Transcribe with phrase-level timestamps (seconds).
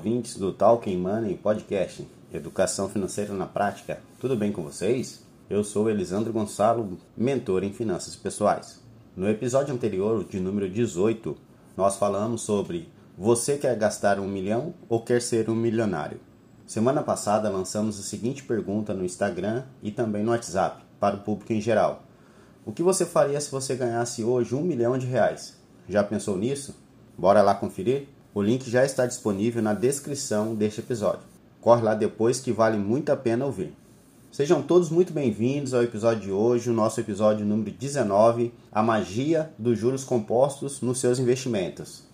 [0.00, 4.00] Ouvintes do Talking Money Podcast, Educação Financeira na Prática.
[4.18, 5.22] Tudo bem com vocês?
[5.50, 8.82] Eu sou Elisandro Gonçalo, mentor em finanças pessoais.
[9.14, 11.36] No episódio anterior, de número 18,
[11.76, 16.18] nós falamos sobre você quer gastar um milhão ou quer ser um milionário?
[16.66, 21.52] Semana passada lançamos a seguinte pergunta no Instagram e também no WhatsApp para o público
[21.52, 22.04] em geral.
[22.64, 25.58] O que você faria se você ganhasse hoje um milhão de reais?
[25.86, 26.74] Já pensou nisso?
[27.18, 28.08] Bora lá conferir?
[28.32, 31.26] O link já está disponível na descrição deste episódio.
[31.60, 33.74] Corre lá depois que vale muito a pena ouvir.
[34.30, 39.52] Sejam todos muito bem-vindos ao episódio de hoje, o nosso episódio número 19, a magia
[39.58, 42.04] dos juros compostos nos seus investimentos.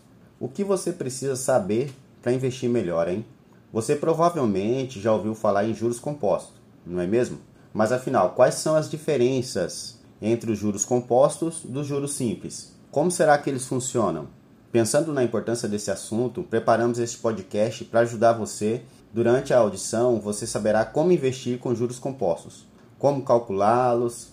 [0.41, 1.92] O que você precisa saber
[2.23, 3.23] para investir melhor, hein?
[3.70, 6.55] Você provavelmente já ouviu falar em juros compostos,
[6.86, 7.41] não é mesmo?
[7.75, 12.75] Mas afinal, quais são as diferenças entre os juros compostos dos juros simples?
[12.91, 14.28] Como será que eles funcionam?
[14.77, 18.83] Pensando na importância desse assunto, preparamos este podcast para ajudar você.
[19.11, 22.67] Durante a audição, você saberá como investir com juros compostos,
[22.99, 24.29] como calculá-los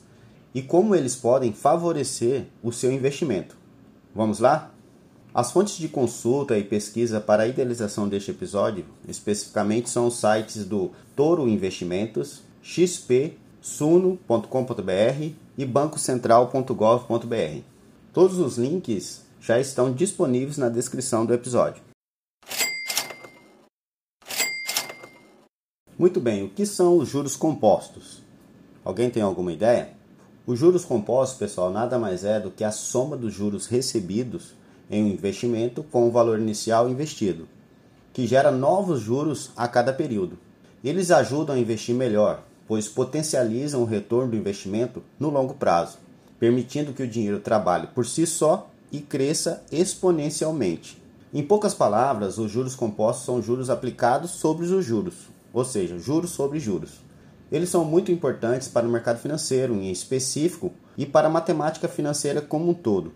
[0.54, 3.56] e como eles podem favorecer o seu investimento.
[4.14, 4.74] Vamos lá?
[5.34, 10.66] As fontes de consulta e pesquisa para a idealização deste episódio, especificamente, são os sites
[10.66, 17.62] do Toro Investimentos, XP, suno.com.br e bancocentral.gov.br.
[18.12, 21.84] Todos os links já estão disponíveis na descrição do episódio.
[26.00, 28.22] Muito bem, o que são os juros compostos?
[28.86, 29.90] Alguém tem alguma ideia?
[30.48, 34.56] Os juros compostos, pessoal, nada mais é do que a soma dos juros recebidos
[34.90, 37.48] em um investimento com o valor inicial investido,
[38.14, 40.38] que gera novos juros a cada período.
[40.82, 45.98] Eles ajudam a investir melhor, pois potencializam o retorno do investimento no longo prazo,
[46.40, 51.02] permitindo que o dinheiro trabalhe por si só e cresça exponencialmente.
[51.34, 55.16] Em poucas palavras, os juros compostos são juros aplicados sobre os juros,
[55.52, 57.02] ou seja, juros sobre juros.
[57.52, 62.40] Eles são muito importantes para o mercado financeiro em específico e para a matemática financeira
[62.40, 63.14] como um todo.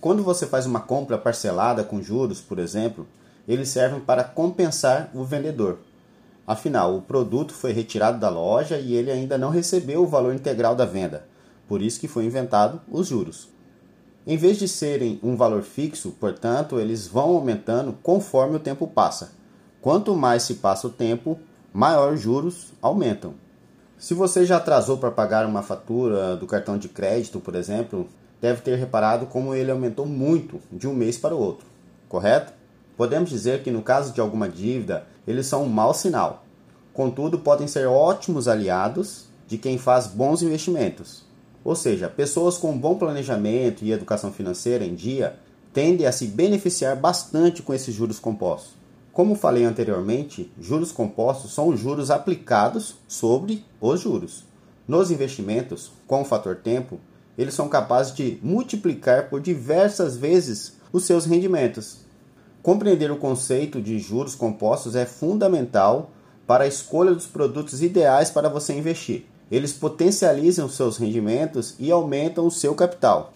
[0.00, 3.06] Quando você faz uma compra parcelada com juros, por exemplo,
[3.46, 5.80] eles servem para compensar o vendedor.
[6.46, 10.74] Afinal, o produto foi retirado da loja e ele ainda não recebeu o valor integral
[10.74, 11.26] da venda.
[11.68, 13.48] Por isso que foi inventado os juros.
[14.30, 19.32] Em vez de serem um valor fixo, portanto, eles vão aumentando conforme o tempo passa.
[19.82, 21.36] Quanto mais se passa o tempo,
[21.72, 23.34] maior os juros aumentam.
[23.98, 28.06] Se você já atrasou para pagar uma fatura do cartão de crédito, por exemplo,
[28.40, 31.66] deve ter reparado como ele aumentou muito de um mês para o outro,
[32.08, 32.52] correto?
[32.96, 36.44] Podemos dizer que no caso de alguma dívida, eles são um mau sinal.
[36.94, 41.28] Contudo, podem ser ótimos aliados de quem faz bons investimentos.
[41.62, 45.36] Ou seja, pessoas com bom planejamento e educação financeira em dia
[45.72, 48.72] tendem a se beneficiar bastante com esses juros compostos.
[49.12, 54.44] Como falei anteriormente, juros compostos são os juros aplicados sobre os juros.
[54.88, 56.98] Nos investimentos, com o fator tempo,
[57.36, 61.98] eles são capazes de multiplicar por diversas vezes os seus rendimentos.
[62.62, 66.10] Compreender o conceito de juros compostos é fundamental
[66.46, 72.46] para a escolha dos produtos ideais para você investir eles potencializam seus rendimentos e aumentam
[72.46, 73.32] o seu capital.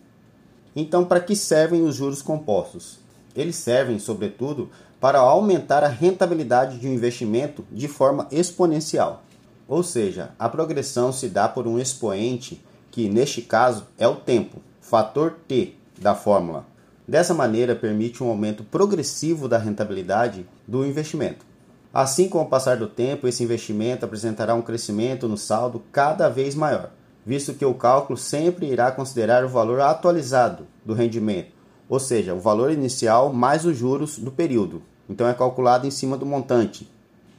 [0.76, 2.98] Então, para que servem os juros compostos?
[3.34, 4.70] Eles servem, sobretudo,
[5.00, 9.22] para aumentar a rentabilidade de um investimento de forma exponencial.
[9.66, 14.60] Ou seja, a progressão se dá por um expoente que, neste caso, é o tempo,
[14.80, 16.64] fator T da fórmula.
[17.06, 21.44] Dessa maneira, permite um aumento progressivo da rentabilidade do investimento.
[21.94, 26.56] Assim, com o passar do tempo, esse investimento apresentará um crescimento no saldo cada vez
[26.56, 26.90] maior,
[27.24, 31.52] visto que o cálculo sempre irá considerar o valor atualizado do rendimento,
[31.88, 34.82] ou seja, o valor inicial mais os juros do período.
[35.08, 36.90] Então é calculado em cima do montante.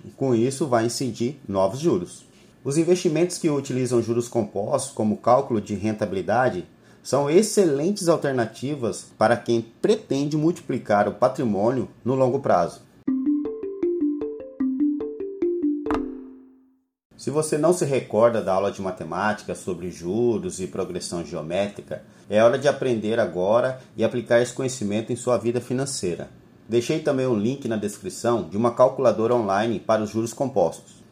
[0.06, 2.26] E com isso vai incidir novos juros.
[2.64, 6.66] Os investimentos que utilizam juros compostos como cálculo de rentabilidade
[7.04, 12.86] são excelentes alternativas para quem pretende multiplicar o patrimônio no longo prazo.
[17.26, 22.44] Se você não se recorda da aula de matemática sobre juros e progressão geométrica, é
[22.44, 26.30] hora de aprender agora e aplicar esse conhecimento em sua vida financeira.
[26.70, 31.04] Deixei também um link na descrição de uma calculadora online para os juros compostos.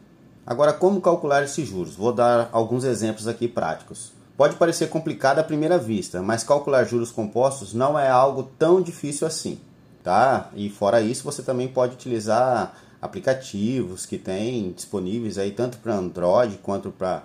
[0.46, 1.96] Agora, como calcular esses juros?
[1.96, 4.12] Vou dar alguns exemplos aqui práticos.
[4.36, 9.26] Pode parecer complicado à primeira vista, mas calcular juros compostos não é algo tão difícil
[9.26, 9.58] assim,
[10.04, 10.48] tá?
[10.54, 16.58] E fora isso, você também pode utilizar aplicativos que tem disponíveis aí tanto para Android
[16.62, 17.24] quanto para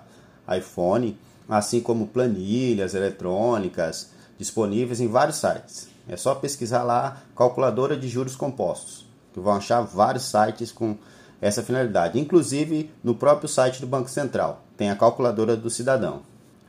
[0.54, 1.18] iPhone,
[1.48, 5.88] assim como planilhas eletrônicas disponíveis em vários sites.
[6.06, 9.06] É só pesquisar lá calculadora de juros compostos.
[9.32, 10.96] que vão achar vários sites com
[11.40, 16.22] essa finalidade, inclusive no próprio site do Banco Central, tem a calculadora do cidadão.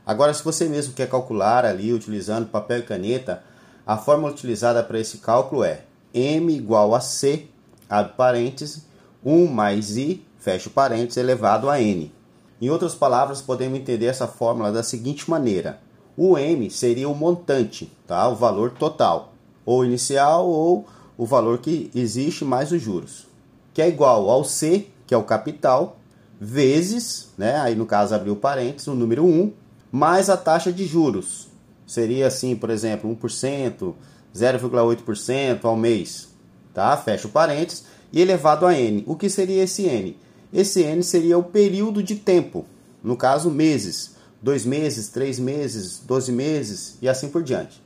[0.06, 3.42] Agora, se você mesmo quer calcular ali utilizando papel e caneta,
[3.86, 5.82] a fórmula utilizada para esse cálculo é
[6.14, 7.48] m igual a c,
[7.90, 8.86] abre parênteses,
[9.24, 12.12] 1 mais i, fecha parênteses, elevado a n.
[12.60, 15.80] Em outras palavras, podemos entender essa fórmula da seguinte maneira.
[16.16, 18.28] O m seria o montante, tá?
[18.28, 19.32] o valor total,
[19.64, 20.86] ou inicial ou
[21.16, 23.26] o valor que existe mais os juros,
[23.72, 25.96] que é igual ao c, que é o capital,
[26.40, 27.56] vezes, né?
[27.60, 29.52] aí no caso abriu parênteses, o número 1,
[29.90, 31.48] mais a taxa de juros.
[31.86, 33.94] Seria assim, por exemplo, 1%,
[34.34, 36.28] 0,8% ao mês,
[36.72, 36.96] tá?
[36.96, 39.02] Fecha o parênteses e elevado a n.
[39.06, 40.16] O que seria esse n?
[40.52, 42.66] Esse n seria o período de tempo,
[43.02, 47.80] no caso meses, dois meses, três meses, 12 meses e assim por diante.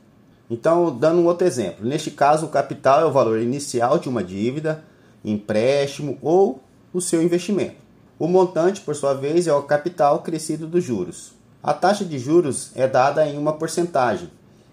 [0.49, 4.23] Então, dando um outro exemplo, neste caso o capital é o valor inicial de uma
[4.23, 4.83] dívida,
[5.23, 6.61] empréstimo ou
[6.93, 7.75] o seu investimento.
[8.17, 11.33] O montante, por sua vez, é o capital crescido dos juros.
[11.61, 14.29] A taxa de juros é dada em uma porcentagem,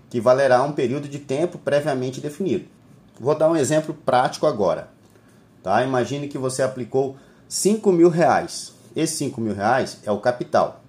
[0.09, 2.67] que valerá um período de tempo previamente definido.
[3.19, 4.94] Vou dar um exemplo prático agora.
[5.65, 5.83] Tá?
[5.83, 7.17] Imagine que você aplicou
[7.49, 8.75] 5 mil reais.
[8.95, 10.85] Esses 5 mil reais é o capital,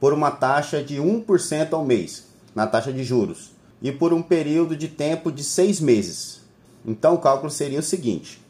[0.00, 4.74] por uma taxa de 1% ao mês, na taxa de juros, e por um período
[4.74, 6.40] de tempo de 6 meses.
[6.86, 8.42] Então o cálculo seria o seguinte: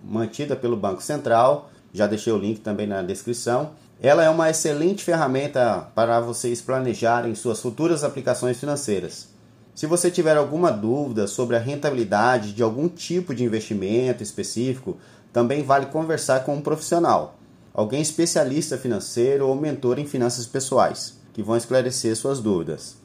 [0.05, 1.73] mantida pelo Banco Central.
[1.93, 3.71] Já deixei o link também na descrição.
[4.01, 9.31] Ela é uma excelente ferramenta para vocês planejarem suas futuras aplicações financeiras.
[9.75, 14.99] Se você tiver alguma dúvida sobre a rentabilidade de algum tipo de investimento específico,
[15.33, 17.35] também vale conversar com um profissional,
[17.75, 23.03] alguém especialista financeiro ou mentor em finanças pessoais, que vão esclarecer suas dúvidas.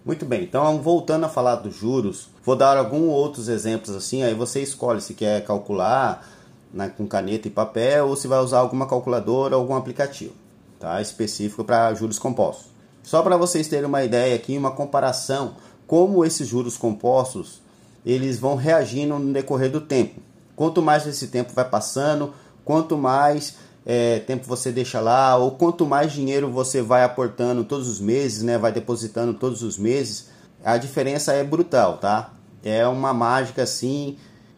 [0.04, 4.34] Muito bem, então voltando a falar dos juros, vou dar alguns outros exemplos assim, aí
[4.34, 6.28] você escolhe se quer calcular
[6.74, 10.34] né, com caneta e papel ou se vai usar alguma calculadora ou algum aplicativo
[10.80, 12.68] tá, específico para juros compostos.
[13.04, 17.62] Só para vocês terem uma ideia aqui, uma comparação, como esses juros compostos
[18.06, 20.22] eles vão reagindo no decorrer do tempo.
[20.56, 22.34] Quanto mais esse tempo vai passando,
[22.64, 27.88] quanto mais é, tempo você deixa lá, ou quanto mais dinheiro você vai aportando todos
[27.88, 30.28] os meses, né, vai depositando todos os meses,
[30.64, 32.34] a diferença é brutal, tá?
[32.64, 34.18] É uma mágica assim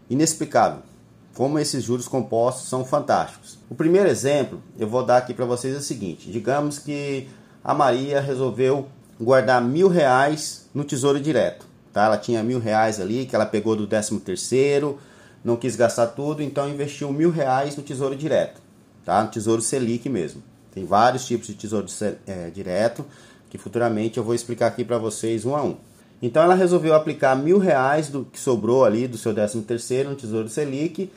[0.10, 0.91] inexplicável.
[1.36, 3.58] Como esses juros compostos são fantásticos.
[3.70, 7.28] O primeiro exemplo eu vou dar aqui para vocês é o seguinte: digamos que
[7.64, 8.88] a Maria resolveu
[9.20, 11.66] guardar mil reais no Tesouro Direto.
[11.94, 12.06] Tá?
[12.06, 14.98] Ela tinha mil reais ali que ela pegou do 13 terceiro,
[15.44, 18.62] não quis gastar tudo, então investiu mil reais no Tesouro Direto,
[19.06, 19.22] tá?
[19.24, 20.42] No Tesouro Selic mesmo.
[20.74, 21.88] Tem vários tipos de Tesouro
[22.26, 23.06] é, Direto
[23.50, 25.76] que futuramente eu vou explicar aqui para vocês um a um.
[26.22, 30.16] Então ela resolveu aplicar mil reais do que sobrou ali do seu 13 terceiro no
[30.16, 31.12] Tesouro Selic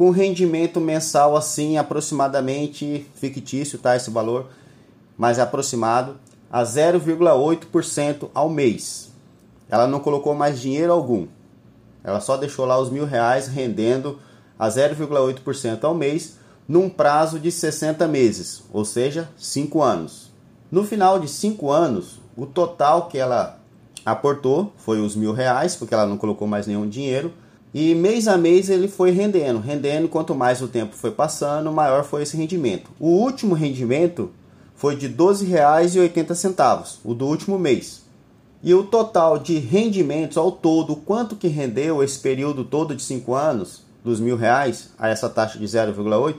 [0.00, 3.94] com rendimento mensal assim aproximadamente fictício, tá?
[3.94, 4.46] Esse valor
[5.14, 6.16] mais aproximado
[6.50, 9.12] a 0,8% ao mês.
[9.68, 11.26] Ela não colocou mais dinheiro algum.
[12.02, 14.18] Ela só deixou lá os mil reais rendendo
[14.58, 20.32] a 0,8% ao mês num prazo de 60 meses, ou seja, 5 anos.
[20.72, 23.60] No final de 5 anos, o total que ela
[24.06, 27.34] aportou foi os mil reais, porque ela não colocou mais nenhum dinheiro,
[27.72, 32.02] e mês a mês ele foi rendendo, rendendo, quanto mais o tempo foi passando, maior
[32.04, 32.90] foi esse rendimento.
[32.98, 34.32] O último rendimento
[34.74, 38.02] foi de R$ 12,80, o do último mês.
[38.62, 43.34] E o total de rendimentos ao todo, quanto que rendeu esse período todo de 5
[43.34, 46.34] anos, dos mil reais, a essa taxa de 0,8,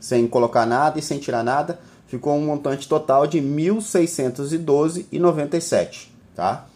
[0.00, 6.66] sem colocar nada e sem tirar nada, ficou um montante total de R$ 1.612,97, tá?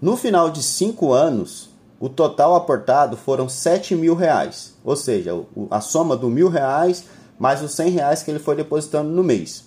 [0.00, 5.32] No final de 5 anos, o total aportado foram 7 mil reais, ou seja,
[5.70, 7.04] a soma do mil reais
[7.38, 9.64] mais os 100 reais que ele foi depositando no mês.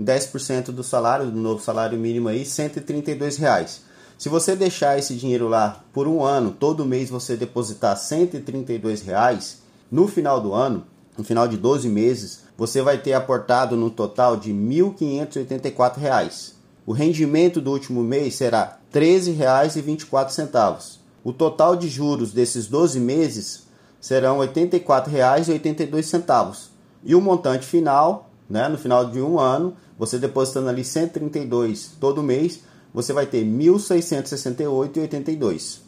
[0.00, 3.82] 10% do salário, do novo salário mínimo aí, 132 reais.
[4.16, 9.58] Se você deixar esse dinheiro lá por um ano, todo mês você depositar 132 reais,
[9.90, 10.86] no final do ano,
[11.18, 16.54] no final de 12 meses, você vai ter aportado no total de 1.584 reais.
[16.86, 21.01] O rendimento do último mês será R$ 13,24.
[21.24, 23.62] O total de juros desses 12 meses
[24.00, 26.72] serão R$ 84,82.
[27.04, 32.22] E o montante final, né, no final de um ano, você depositando ali 132 todo
[32.22, 32.60] mês,
[32.92, 35.78] você vai ter R$ 1.668,82.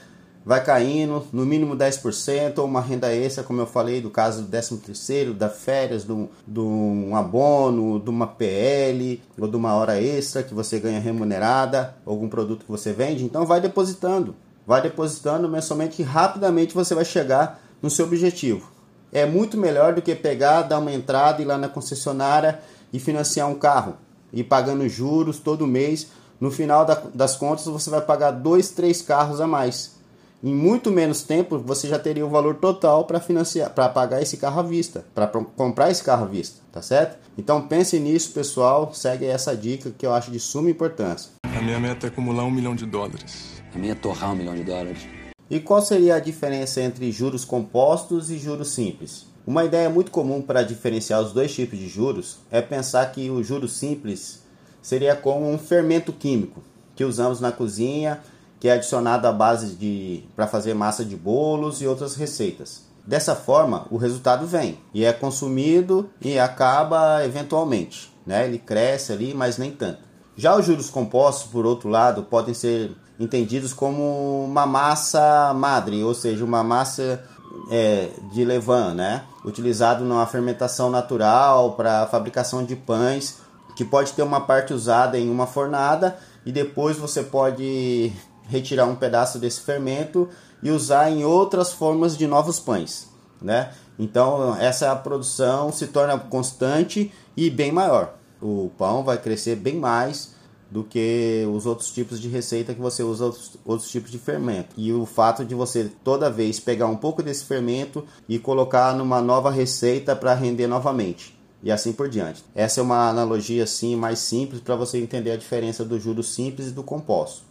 [0.45, 4.49] vai caindo, no mínimo 10%, ou uma renda extra, como eu falei, do caso do
[4.49, 10.01] 13 terceiro, da férias, do, do um abono, de uma PL, ou de uma hora
[10.01, 14.35] extra que você ganha remunerada, algum produto que você vende, então vai depositando.
[14.67, 18.71] Vai depositando mensalmente e rapidamente você vai chegar no seu objetivo.
[19.11, 22.61] É muito melhor do que pegar, dar uma entrada e ir lá na concessionária
[22.93, 23.97] e financiar um carro
[24.33, 26.09] e pagando juros todo mês
[26.41, 29.98] no final das contas você vai pagar dois, três carros a mais.
[30.41, 34.37] Em muito menos tempo você já teria o valor total para financiar, para pagar esse
[34.37, 37.19] carro à vista, para comprar esse carro à vista, tá certo?
[37.37, 38.95] Então pense nisso, pessoal.
[38.95, 41.33] Segue essa dica que eu acho de suma importância.
[41.43, 43.61] A minha meta é acumular um milhão de dólares.
[43.75, 45.01] A minha é torrar um milhão de dólares.
[45.51, 49.27] E qual seria a diferença entre juros compostos e juros simples?
[49.45, 53.43] Uma ideia muito comum para diferenciar os dois tipos de juros é pensar que o
[53.43, 54.45] juros simples
[54.81, 56.63] seria como um fermento químico
[56.95, 58.21] que usamos na cozinha,
[58.61, 62.87] que é adicionado à base de para fazer massa de bolos e outras receitas.
[63.07, 68.47] Dessa forma, o resultado vem e é consumido e acaba eventualmente, né?
[68.47, 70.01] Ele cresce ali, mas nem tanto.
[70.37, 76.15] Já os juros compostos, por outro lado, podem ser entendidos como uma massa madre, ou
[76.15, 77.25] seja, uma massa
[77.71, 79.25] é, de levain, né?
[79.45, 83.39] utilizado numa fermentação natural para fabricação de pães
[83.77, 88.13] que pode ter uma parte usada em uma fornada e depois você pode
[88.49, 90.29] retirar um pedaço desse fermento
[90.63, 93.09] e usar em outras formas de novos pães,
[93.41, 93.73] né?
[93.99, 98.15] Então essa produção se torna constante e bem maior.
[98.41, 100.37] O pão vai crescer bem mais
[100.71, 104.75] do que os outros tipos de receita que você usa outros, outros tipos de fermento.
[104.77, 109.21] E o fato de você toda vez pegar um pouco desse fermento e colocar numa
[109.21, 112.45] nova receita para render novamente e assim por diante.
[112.55, 116.69] Essa é uma analogia assim mais simples para você entender a diferença do juro simples
[116.69, 117.48] e do composto.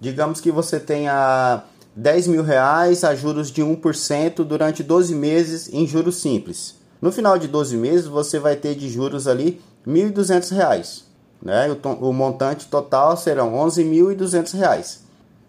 [0.00, 1.62] Digamos que você tenha
[1.94, 6.76] 10 mil reais a juros de 1% durante 12 meses em juros simples.
[7.00, 11.02] No final de 12 meses você vai ter de juros ali R$ 1.200.
[11.42, 11.68] Né?
[11.70, 14.98] O, o montante total serão R$ 11.200.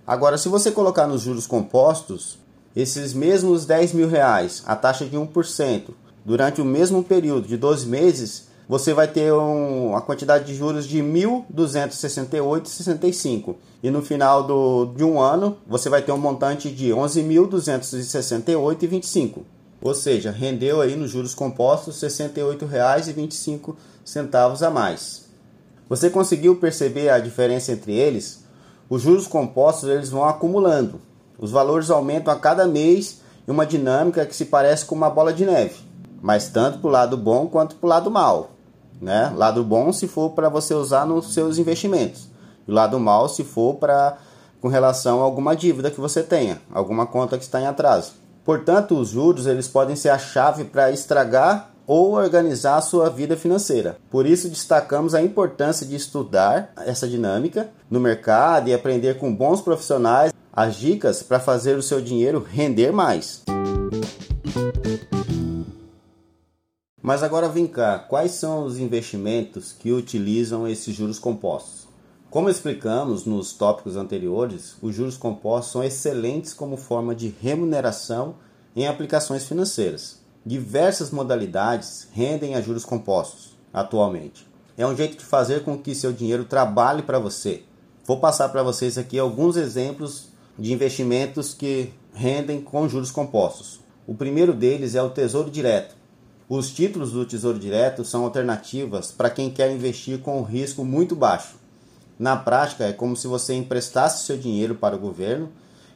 [0.06, 2.38] Agora, se você colocar nos juros compostos,
[2.76, 5.84] esses mesmos 10 mil reais, a taxa de 1%,
[6.26, 10.88] durante o mesmo período de 12 meses, você vai ter um, a quantidade de juros
[10.88, 16.92] de 1.268,65 e no final do, de um ano você vai ter um montante de
[16.92, 19.40] 11.268,25.
[19.82, 25.26] Ou seja, rendeu aí nos juros compostos R$ 68,25 a mais.
[25.90, 28.46] Você conseguiu perceber a diferença entre eles?
[28.90, 31.02] Os juros compostos eles vão acumulando.
[31.38, 35.34] Os valores aumentam a cada mês em uma dinâmica que se parece com uma bola
[35.34, 35.76] de neve,
[36.22, 38.52] mas tanto para o lado bom quanto para o lado mal.
[39.02, 39.34] Né?
[39.36, 42.30] Lado bom se for para você usar nos seus investimentos,
[42.68, 44.18] e lado mal se for para
[44.62, 48.14] com relação a alguma dívida que você tenha, alguma conta que está em atraso.
[48.46, 53.36] Portanto, os juros eles podem ser a chave para estragar ou organizar a sua vida
[53.36, 53.98] financeira.
[54.10, 59.62] Por isso destacamos a importância de estudar essa dinâmica no mercado e aprender com bons
[59.62, 63.42] profissionais as dicas para fazer o seu dinheiro render mais.
[67.12, 71.86] Mas agora vem cá, quais são os investimentos que utilizam esses juros compostos?
[72.30, 78.36] Como explicamos nos tópicos anteriores, os juros compostos são excelentes como forma de remuneração
[78.74, 80.22] em aplicações financeiras.
[80.46, 84.48] Diversas modalidades rendem a juros compostos atualmente.
[84.78, 87.64] É um jeito de fazer com que seu dinheiro trabalhe para você.
[88.06, 93.82] Vou passar para vocês aqui alguns exemplos de investimentos que rendem com juros compostos.
[94.08, 96.00] O primeiro deles é o Tesouro Direto.
[96.54, 101.16] Os títulos do Tesouro Direto são alternativas para quem quer investir com um risco muito
[101.16, 101.56] baixo
[102.20, 105.48] na prática, é como se você emprestasse seu dinheiro para o governo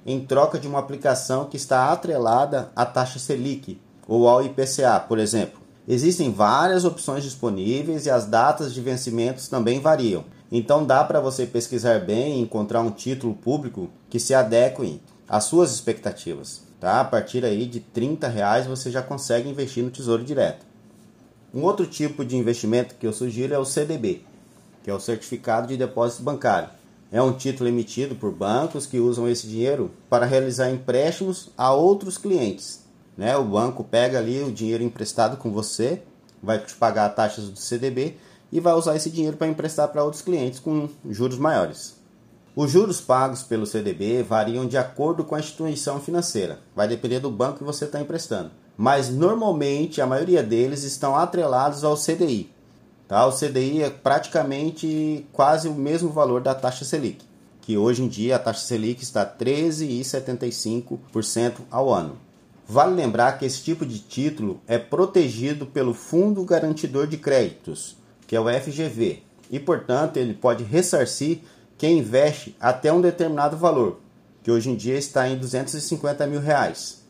[0.05, 5.19] em troca de uma aplicação que está atrelada à taxa Selic ou ao IPCA, por
[5.19, 5.59] exemplo.
[5.85, 10.23] Existem várias opções disponíveis e as datas de vencimentos também variam.
[10.49, 15.43] Então dá para você pesquisar bem e encontrar um título público que se adeque às
[15.43, 16.64] suas expectativas.
[16.79, 17.01] Tá?
[17.01, 20.65] A partir aí de 30 reais você já consegue investir no Tesouro Direto.
[21.53, 24.23] Um outro tipo de investimento que eu sugiro é o CDB
[24.85, 26.69] que é o Certificado de Depósito Bancário.
[27.11, 32.19] É um título emitido por bancos que usam esse dinheiro para realizar empréstimos a outros
[32.19, 32.81] clientes.
[33.17, 33.35] Né?
[33.35, 36.03] O banco pega ali o dinheiro emprestado com você,
[36.41, 38.15] vai te pagar taxas do CDB
[38.51, 41.95] e vai usar esse dinheiro para emprestar para outros clientes com juros maiores.
[42.55, 47.29] Os juros pagos pelo CDB variam de acordo com a instituição financeira, vai depender do
[47.29, 48.51] banco que você está emprestando.
[48.77, 52.49] Mas normalmente a maioria deles estão atrelados ao CDI,
[53.07, 53.25] Tá?
[53.27, 57.23] O CDI é praticamente quase o mesmo valor da taxa Selic,
[57.61, 62.17] que hoje em dia a taxa Selic está 13,75% ao ano.
[62.67, 68.35] Vale lembrar que esse tipo de título é protegido pelo Fundo Garantidor de Créditos, que
[68.35, 71.41] é o FGV, e portanto ele pode ressarcir
[71.85, 73.99] quem investe até um determinado valor,
[74.41, 77.03] que hoje em dia está em 250 mil reais.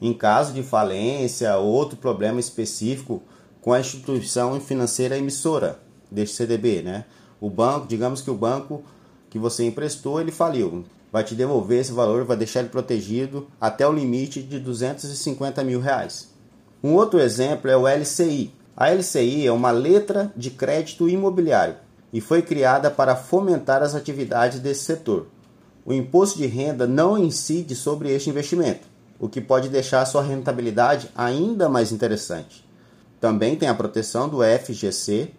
[0.00, 3.20] Em caso de falência ou outro problema específico,
[3.60, 7.06] com a instituição financeira emissora deste CDB, né?
[7.40, 8.84] O banco, digamos que o banco
[9.28, 10.84] que você emprestou, ele faliu.
[11.10, 15.80] Vai te devolver esse valor, vai deixar ele protegido até o limite de 250 mil
[15.80, 16.32] reais.
[16.84, 18.54] Um outro exemplo é o LCI.
[18.76, 24.60] A LCI é uma letra de crédito imobiliário e foi criada para fomentar as atividades
[24.60, 25.26] desse setor.
[25.84, 28.86] O imposto de renda não incide sobre este investimento,
[29.18, 32.66] o que pode deixar sua rentabilidade ainda mais interessante.
[33.20, 35.30] Também tem a proteção do FGC,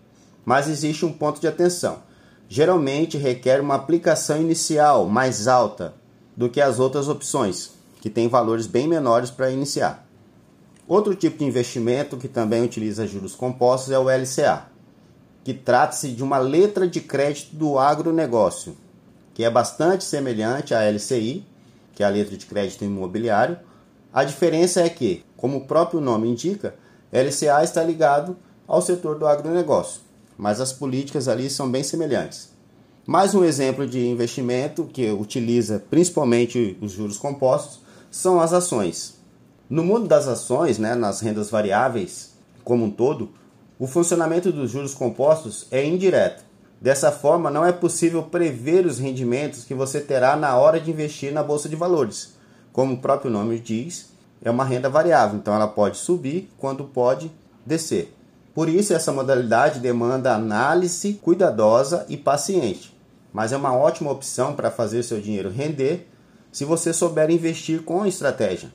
[0.43, 1.99] mas existe um ponto de atenção.
[2.47, 5.93] Geralmente requer uma aplicação inicial mais alta
[6.35, 10.05] do que as outras opções, que têm valores bem menores para iniciar.
[10.87, 14.68] Outro tipo de investimento que também utiliza juros compostos é o LCA,
[15.43, 18.75] que trata-se de uma letra de crédito do agronegócio,
[19.33, 21.45] que é bastante semelhante à LCI,
[21.95, 23.57] que é a letra de crédito imobiliário.
[24.13, 26.75] A diferença é que, como o próprio nome indica,
[27.11, 30.01] LCA está ligado ao setor do agronegócio,
[30.37, 32.49] mas as políticas ali são bem semelhantes.
[33.05, 37.79] Mais um exemplo de investimento que utiliza principalmente os juros compostos
[38.11, 39.15] são as ações.
[39.69, 43.31] No mundo das ações, né, nas rendas variáveis como um todo,
[43.79, 46.43] o funcionamento dos juros compostos é indireto.
[46.81, 51.31] Dessa forma, não é possível prever os rendimentos que você terá na hora de investir
[51.31, 52.33] na bolsa de valores.
[52.73, 54.09] Como o próprio nome diz,
[54.43, 57.31] é uma renda variável, então ela pode subir quando pode
[57.65, 58.13] descer.
[58.53, 62.93] Por isso, essa modalidade demanda análise cuidadosa e paciente,
[63.31, 66.05] mas é uma ótima opção para fazer seu dinheiro render
[66.51, 68.69] se você souber investir com estratégia.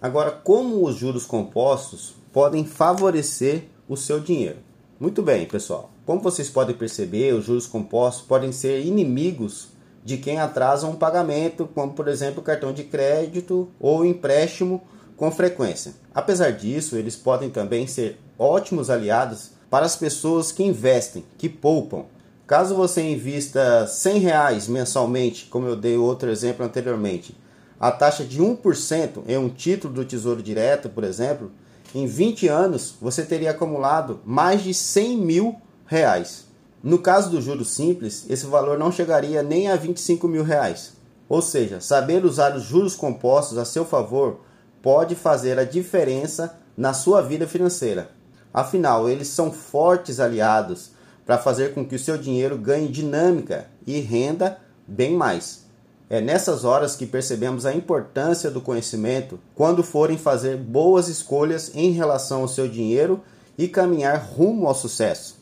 [0.00, 4.58] Agora, como os juros compostos podem favorecer o seu dinheiro?
[5.00, 5.90] Muito bem, pessoal.
[6.04, 9.68] Como vocês podem perceber, os juros compostos podem ser inimigos
[10.04, 14.82] de quem atrasa um pagamento, como por exemplo cartão de crédito ou empréstimo
[15.16, 15.94] com frequência.
[16.14, 22.04] Apesar disso, eles podem também ser ótimos aliados para as pessoas que investem, que poupam.
[22.46, 27.36] Caso você invista 100 reais mensalmente, como eu dei outro exemplo anteriormente,
[27.78, 31.50] a taxa de 1% em um título do Tesouro Direto, por exemplo,
[31.94, 36.46] em 20 anos você teria acumulado mais de 100 mil reais.
[36.82, 40.92] No caso do juro simples, esse valor não chegaria nem a 25 mil reais.
[41.28, 44.40] Ou seja, saber usar os juros compostos a seu favor
[44.80, 48.10] pode fazer a diferença na sua vida financeira.
[48.54, 50.92] Afinal, eles são fortes aliados
[51.26, 55.65] para fazer com que o seu dinheiro ganhe dinâmica e renda bem mais.
[56.08, 61.90] É nessas horas que percebemos a importância do conhecimento quando forem fazer boas escolhas em
[61.90, 63.20] relação ao seu dinheiro
[63.58, 65.36] e caminhar rumo ao sucesso,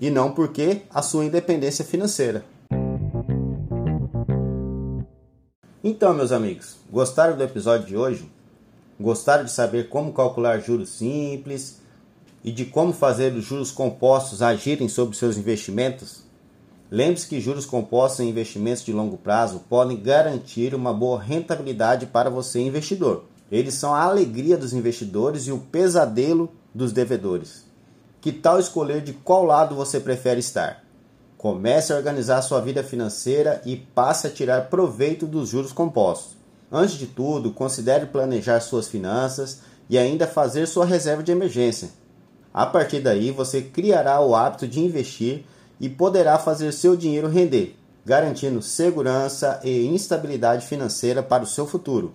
[0.00, 2.42] e não porque a sua independência financeira.
[5.84, 8.30] Então, meus amigos, gostaram do episódio de hoje?
[8.98, 11.80] Gostaram de saber como calcular juros simples
[12.42, 16.27] e de como fazer os juros compostos agirem sobre seus investimentos?
[16.90, 22.30] Lembre-se que juros compostos em investimentos de longo prazo podem garantir uma boa rentabilidade para
[22.30, 23.24] você, investidor.
[23.52, 27.64] Eles são a alegria dos investidores e o pesadelo dos devedores.
[28.20, 30.82] Que tal escolher de qual lado você prefere estar?
[31.36, 36.36] Comece a organizar sua vida financeira e passe a tirar proveito dos juros compostos.
[36.70, 41.90] Antes de tudo, considere planejar suas finanças e ainda fazer sua reserva de emergência.
[42.52, 45.44] A partir daí, você criará o hábito de investir
[45.80, 52.14] e poderá fazer seu dinheiro render, garantindo segurança e instabilidade financeira para o seu futuro.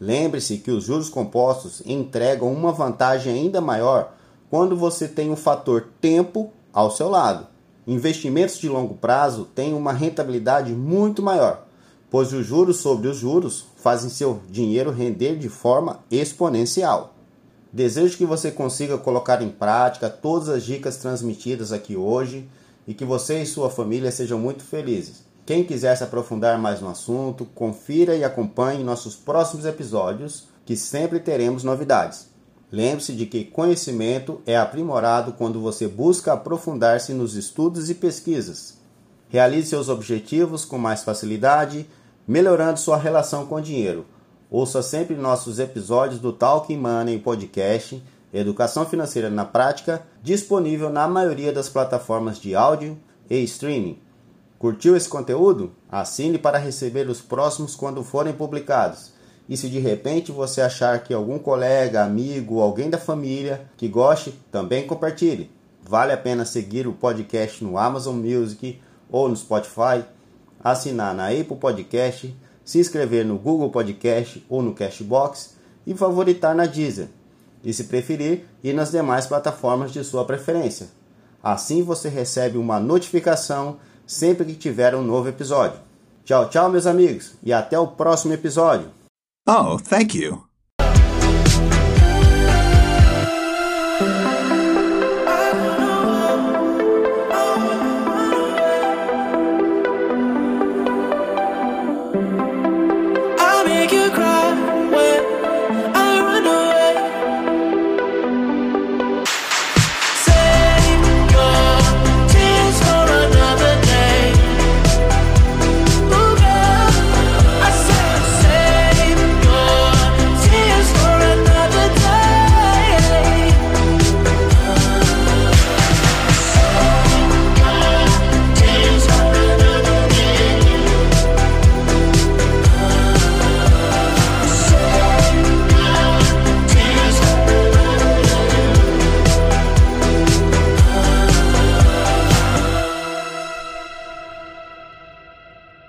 [0.00, 4.12] Lembre-se que os juros compostos entregam uma vantagem ainda maior
[4.50, 7.46] quando você tem o fator tempo ao seu lado.
[7.86, 11.66] Investimentos de longo prazo têm uma rentabilidade muito maior,
[12.10, 17.14] pois os juros sobre os juros fazem seu dinheiro render de forma exponencial.
[17.72, 22.48] Desejo que você consiga colocar em prática todas as dicas transmitidas aqui hoje
[22.86, 25.24] e que você e sua família sejam muito felizes.
[25.46, 31.20] Quem quiser se aprofundar mais no assunto, confira e acompanhe nossos próximos episódios, que sempre
[31.20, 32.28] teremos novidades.
[32.72, 38.78] Lembre-se de que conhecimento é aprimorado quando você busca aprofundar-se nos estudos e pesquisas.
[39.28, 41.86] Realize seus objetivos com mais facilidade,
[42.26, 44.06] melhorando sua relação com o dinheiro.
[44.50, 48.02] Ouça sempre nossos episódios do Talking Money Podcast
[48.34, 52.98] Educação Financeira na Prática, disponível na maioria das plataformas de áudio
[53.30, 54.00] e streaming.
[54.58, 55.70] Curtiu esse conteúdo?
[55.88, 59.12] Assine para receber os próximos quando forem publicados.
[59.48, 64.32] E se de repente você achar que algum colega, amigo, alguém da família que goste,
[64.50, 65.48] também compartilhe.
[65.80, 70.02] Vale a pena seguir o podcast no Amazon Music ou no Spotify,
[70.58, 75.54] assinar na Apple Podcast, se inscrever no Google Podcast ou no Cashbox
[75.86, 77.08] e favoritar na Deezer
[77.64, 80.88] e, se preferir, ir nas demais plataformas de sua preferência.
[81.42, 85.78] Assim você recebe uma notificação sempre que tiver um novo episódio.
[86.24, 88.90] Tchau, tchau, meus amigos, e até o próximo episódio.
[89.46, 90.53] Oh, thank you.